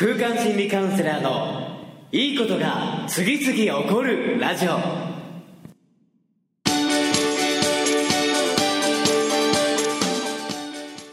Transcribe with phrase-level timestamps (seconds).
[0.00, 1.76] 空間心理カウンセラーの
[2.12, 4.78] いいことが次々起こるラジオ。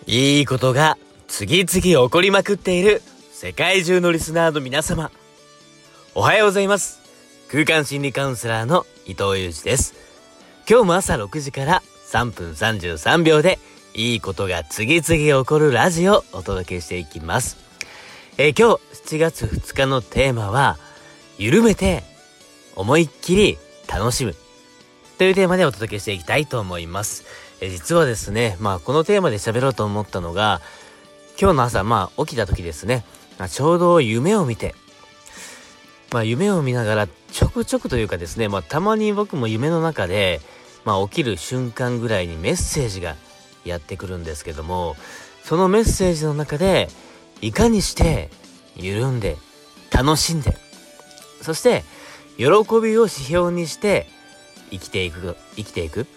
[0.05, 3.01] いいことが次々起こりまくっている
[3.31, 5.09] 世界中のリスナーの皆様。
[6.13, 6.99] おはようございます。
[7.49, 9.95] 空間心理カウンセラーの伊藤裕二です。
[10.69, 13.57] 今日も朝6時から3分33秒で
[13.95, 17.64] いいことが次々起こるラジオをお届けしていきます。
[18.37, 20.77] えー、今日7月2日のテーマは、
[21.37, 22.03] 緩めて
[22.75, 23.57] 思いっきり
[23.87, 24.35] 楽しむ
[25.17, 27.23] というテーマでお届けしていきたいと思います。
[27.61, 30.59] えー、実はですね、まあこのテーマで喋ろうと思ったのが、
[31.39, 33.05] 今日の朝、まあ起きた時ですね、
[33.39, 34.75] まあ、ちょうど夢を見て、
[36.11, 40.41] まあ夢を見ながらちょくちょくというかですね、まあたまに僕も夢の中で、
[40.83, 43.15] まあ起きる瞬間ぐらいにメッセージが
[43.63, 44.95] やってくるんですけども
[45.43, 46.87] そのメッセージの中で
[47.41, 48.29] いかにして
[48.75, 49.37] 緩んで
[49.91, 50.55] 楽しんで
[51.41, 51.83] そして
[52.37, 54.07] 喜びを指標にして
[54.71, 56.07] 生きていく生きていく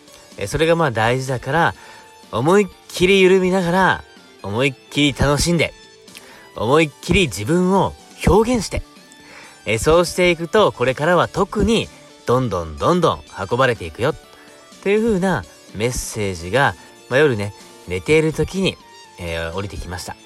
[0.47, 1.75] それがまあ大事だから
[2.33, 4.05] 思いっきり緩みながら
[4.43, 5.73] 思いっきり楽しんで
[6.57, 7.93] 思いっきり自分を
[8.27, 11.89] 表現してそうしていくとこれからは特に
[12.27, 14.15] どんどんどんどん運ばれていくよ
[14.83, 16.75] という風なメッセージが
[17.09, 17.55] まあ、夜ね、
[17.87, 18.77] 寝ている時に、
[19.19, 20.17] えー、降りてきました。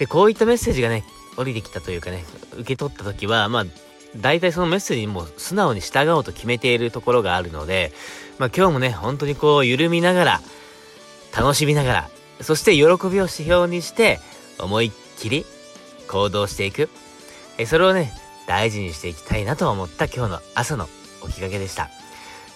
[0.00, 1.04] で、こういったメッセージがね、
[1.36, 3.64] 降りてきたというかね、受け取った時は、まあ、
[4.16, 7.92] 大体そのメッセージにも素直に従おうと決めているところがあるので、
[8.38, 10.40] まあ今日もね、本当にこう緩みながら、
[11.36, 12.86] 楽しみながら、そして喜び
[13.20, 14.18] を指標にして、
[14.58, 15.44] 思いっきり
[16.08, 16.88] 行動していく。
[17.58, 18.12] えそれをね、
[18.46, 20.88] 大事にしていきたいなと思った今日の朝の
[21.26, 21.90] 起きかけでした。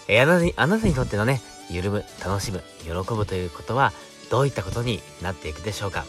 [0.08, 3.92] えあな、あなたにとってのね、緩む、楽しむ、喜ぶということは
[4.30, 6.06] どういったことになっていくでしょうか？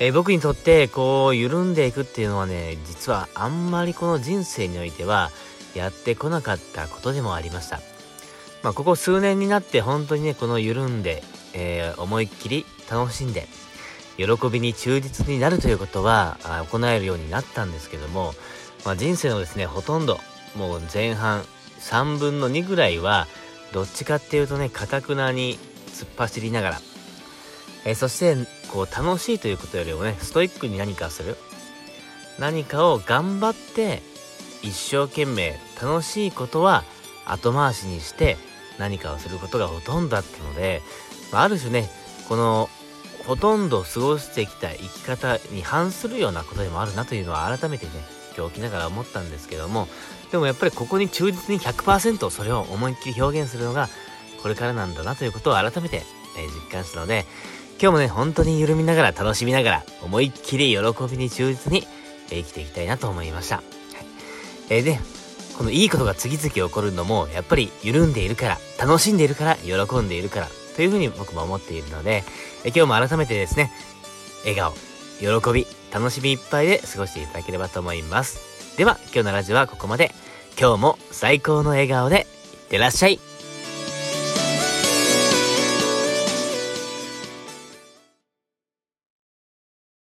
[0.00, 5.30] えー、僕にとってこう緩んでいくっていうのはね、実はあんまりこの人生においては
[5.74, 7.80] やってこなかったことでもありました。
[8.62, 13.46] まあ、ここ数年になって本当にね、この緩んで、えー、思いっきり楽しんで、
[14.16, 16.38] 喜びに忠実になるということは
[16.70, 18.34] 行えるようになったんですけども、
[18.84, 20.18] まあ、人生のですね、ほとんど、
[20.56, 21.44] もう前半
[21.80, 23.26] 3分の2ぐらいは、
[23.72, 25.58] どっちかっていうとね、かたくなに
[25.88, 26.80] 突っ走りながら、
[27.84, 28.36] えー、そして、
[28.74, 31.36] こう、楽しいということよりもね、ストイックに何かする。
[32.40, 34.02] 何かを頑張って、
[34.62, 36.84] 一生懸命楽しいことは
[37.26, 38.36] 後回しにして
[38.78, 40.82] 何かをすることがほとんどだったので、
[41.32, 41.88] まあ、る種ね、
[42.28, 42.68] この、
[43.26, 47.92] ほとんど過ごしてきた生き方に反するようなことでもあるなというのは改めてね、
[48.36, 49.86] 今日起きながら思ったんですけども、
[50.32, 53.88] でもやっぱりここに忠実に100%それを思いっきり表現するのが
[54.42, 56.02] これからなんだなということを改めて、
[56.36, 57.24] え実感したので
[57.80, 60.78] 今日もね本当に緩みながら楽しみながら思いっきり喜
[61.10, 61.86] びに忠実に、
[62.28, 63.64] 生きていきたいなと思いました、はい
[64.70, 64.98] えー、で
[65.58, 72.24] このいいことが次々起こるのもやっぱり緩んでいるから楽しんでいるから喜んでいるからというふうに僕も思っているので、
[72.64, 73.70] え今日も改めてですね
[74.44, 74.72] 笑顔
[75.20, 78.76] 喜び楽しみいっぱいで過ごしていただければと思います。
[78.76, 80.12] では今日のラジオはここまで。
[80.58, 83.33] 今日も最高の笑顔でいってらっしゃい。